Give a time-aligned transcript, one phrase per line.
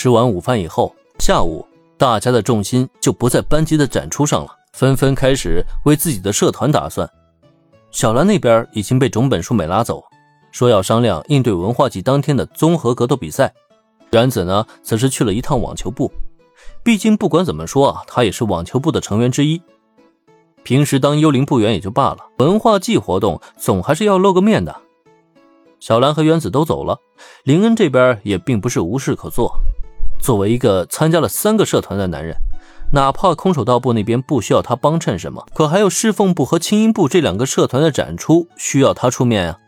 [0.00, 1.66] 吃完午饭以后，下午
[1.96, 7.10] 大家的重心就不在班级的展出上了，纷纷开始为自己的社团打算。
[7.90, 10.04] 小兰那边已经被种本树美拉走，
[10.52, 13.52] 说要商量应对文化季当天的综合格斗比赛。
[14.12, 16.08] 原子呢，则是去了一趟网球部，
[16.84, 19.60] 毕竟不管怎么说啊，他也是网球部的成员之一。
[20.62, 24.76] 平时当幽灵部员也就罢了，文化季活动总还是要露个面的。
[25.80, 27.00] 小兰和原子都走了，
[27.42, 29.52] 林恩这边也并不是无事可做。
[30.18, 32.36] 作为一个参加了三个社团的男人，
[32.92, 39.58] 哪怕空手道部那边不需要他帮衬什么，可还有侍奉部和轻音部这两个社团的展出需要他出面啊。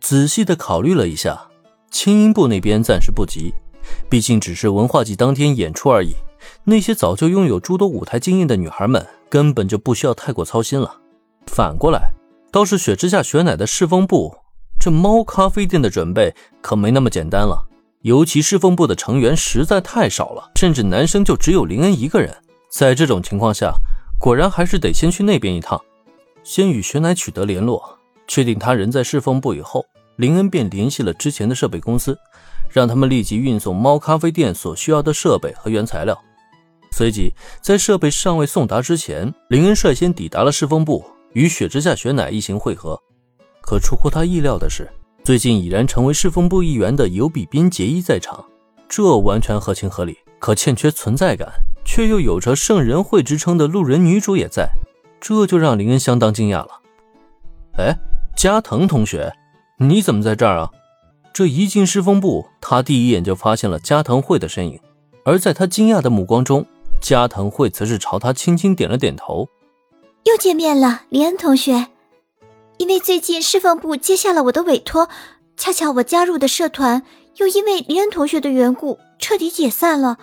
[0.00, 1.48] 仔细的考虑了一下，
[1.90, 3.52] 轻音部那边暂时不急，
[4.08, 6.14] 毕竟只是文化季当天演出而已。
[6.64, 10.96] 那些早就拥有诸多舞台经验的女孩们根本就不需要太过操心了。
[11.46, 12.10] 反过来，
[12.50, 14.34] 倒是雪之下雪乃的侍奉部。
[14.78, 17.66] 这猫咖啡店的准备可没那么简单了，
[18.04, 22.36] 尤其侍奉部的成员实在太少了，甚至男生就只有林恩一个人。
[22.70, 23.72] 在这种情况下，
[24.20, 25.80] 果然还是得先去那边一趟，
[26.42, 32.18] 先与雪乃取得联络，确定他人在侍奉部以后，林恩便联系了之前的设备公司，
[32.68, 36.14] 让他们立即运送猫咖啡店所需要的设备和原材料。
[36.92, 37.32] 随即，
[37.62, 43.00] 在设备尚未送达之前，林恩率先抵达了侍奉部，与雪之下雪乃一行会合。
[43.62, 44.92] 可出乎他意料的是，
[45.24, 48.44] 最近已然成为侍奉部一员的尤比宾结衣在场，
[48.86, 50.18] 这完全合情合理。
[50.38, 51.50] 可欠缺存在感，
[51.82, 54.68] 却又有着圣人会之称的路人女主也在，
[55.18, 56.82] 这就让林恩相当惊讶了。
[57.78, 57.96] 哎，
[58.36, 59.32] 加藤同学，
[59.78, 60.70] 你怎么在这儿啊？
[61.32, 64.78] 这一进侍奉部，他第一眼就发现了加藤会的身影，
[65.24, 66.66] 而在他惊讶的目光中，
[67.00, 69.48] 加藤会则是朝他轻轻点了点头。
[70.24, 71.86] 又见面了，林恩同学。
[72.78, 75.08] 因为最近侍奉部接下了我的委托，
[75.56, 77.02] 恰巧我加入的社团
[77.36, 80.18] 又因为林恩同学的缘故彻底解散了，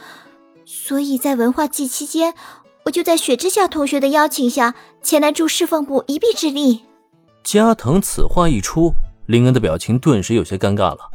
[0.65, 2.33] 所以在文化季期间，
[2.85, 6.83] 我就在雪之下同学的邀请下前来助侍奉部一臂之力。
[7.43, 8.91] 加藤此话一出，
[9.25, 11.09] 林恩的表情顿时有些尴尬了。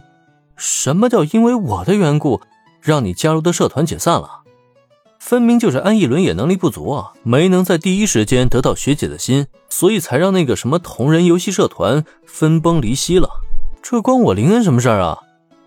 [0.57, 2.41] 什么叫因为我的缘故
[2.81, 4.46] 让你加入的社团解散了？
[5.27, 13.29] 分明就是安逸伦也能力不足啊，没能在第一时间得到学姐的心，所以才让那个什么同人游戏社团分崩离析了。
[13.83, 15.19] 这关我林恩什么事儿啊？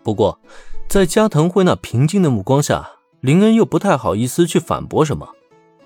[0.01, 0.39] 不过，
[0.87, 5.27] 在加藤惠那平静的目光下，林恩又不太好意思去反驳什么，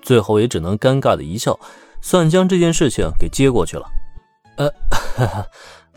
[0.00, 1.58] 最后也只能尴尬的一笑，
[2.00, 3.88] 算将这件事情给接过去了。
[4.56, 4.68] 呃，
[5.16, 5.46] 哈哈，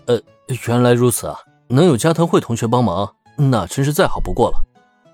[0.08, 0.20] 呃，
[0.68, 1.38] 原来如此啊，
[1.68, 4.58] 能有加藤惠同学帮忙，那真是再好不过了。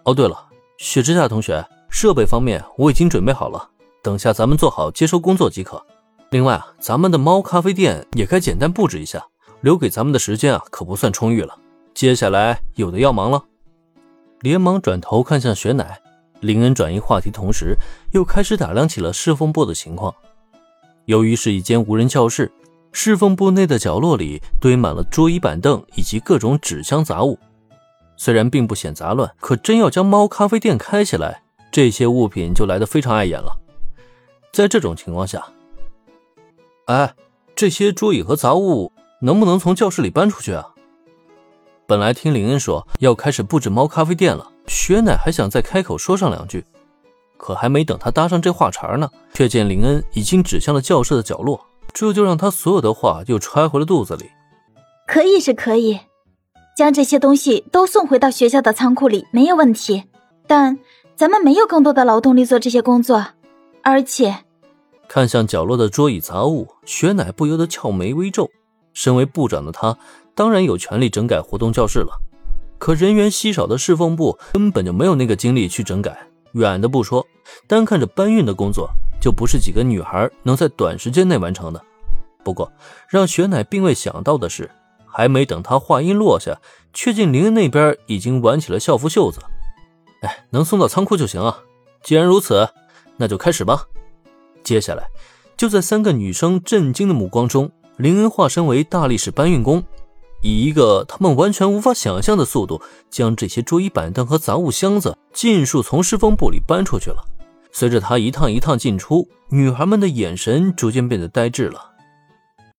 [0.06, 0.46] 哦，对了，
[0.78, 1.66] 雪之下同学。
[1.94, 3.70] 设备方面我已经准备好了，
[4.02, 5.86] 等下咱们做好接收工作即可。
[6.32, 9.24] 另外啊，咱们的猫咖啡店也该简单布置一下，
[9.62, 11.56] 留给咱们的时间啊可不算充裕了。
[11.94, 13.44] 接下来有的要忙了，
[14.42, 16.02] 连忙转头看向雪乃。
[16.42, 17.78] 林恩转移话题同时，
[18.12, 20.14] 又开始打量起了侍奉部的情况。
[21.06, 22.52] 由于是一间无人教室，
[22.92, 27.38] 侍奉部内的角落里堆满了桌椅板凳以及各种纸箱杂物，
[28.18, 31.43] 虽然并不显杂乱，可真要将猫咖啡店开起来。
[31.74, 33.58] 这些物品就来得非常碍眼了。
[34.52, 35.44] 在这种情况下，
[36.86, 37.16] 哎，
[37.56, 38.92] 这些桌椅和杂物
[39.22, 40.76] 能不能从教室里搬出去啊？
[41.88, 46.64] 本来听林恩说要开始布置猫咖啡店了，雪乃还想再开口说上两句，
[47.38, 54.30] 可还没等他搭上这话茬呢，却见林恩已经指向了教室的角落，这就让他所有的话又揣回了肚子里。
[55.08, 56.00] 可以是可以，
[56.78, 60.04] 将这些东西都送回到学校的仓库里没有问题，
[60.48, 60.78] 但。
[61.16, 63.24] 咱们没有更多的劳动力做这些工作，
[63.84, 64.36] 而且，
[65.08, 68.50] 看向角落的桌椅杂物，雪乃不由得翘眉微皱。
[68.94, 69.96] 身为部长的他，
[70.34, 72.20] 当然有权利整改活动教室了。
[72.80, 76.28] 可人员稀少的侍奉部根本就没有那个精力去整改。
[76.54, 77.24] 远的不说，
[77.68, 78.90] 单看着搬运的工作，
[79.22, 81.80] 就不是几个女孩能在短时间内完成的。
[82.44, 82.70] 不过，
[83.08, 84.72] 让雪乃并未想到的是，
[85.06, 86.60] 还没等他话音落下，
[86.92, 89.40] 却见林恩那边已经挽起了校服袖子。
[90.24, 91.60] 哎，能送到仓库就行啊！
[92.02, 92.68] 既然如此，
[93.18, 93.88] 那就开始吧。
[94.64, 95.08] 接下来，
[95.56, 99.84] 就在三个女生震惊的目光中，林恩化身为大力士搬运工，
[100.42, 107.24] 以一个他们完全无法想象的速度，将这些桌椅板凳和杂物箱子尽数从侍奉部里搬出去了。
[107.72, 111.93] 随着他一趟一趟进出，女孩们的眼神逐渐变得呆滞了。